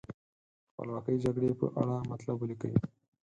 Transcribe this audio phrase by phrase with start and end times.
[0.65, 2.73] د خپلواکۍ جګړې په اړه مطلب ولیکئ.